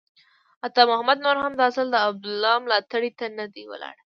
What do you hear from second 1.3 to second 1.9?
هم دا ځل